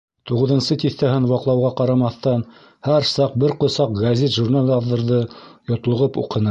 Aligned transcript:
Туғыҙынсы 0.29 0.77
тиҫтәһен 0.83 1.27
ваҡлауға 1.31 1.71
ҡарамаҫтан, 1.81 2.43
һәр 2.89 3.07
саҡ 3.13 3.39
бер 3.45 3.57
ҡосаҡ 3.65 3.97
гәзит-журнал 4.05 4.77
яҙҙырҙы, 4.77 5.23
йотлоғоп 5.73 6.21
уҡыны. 6.23 6.37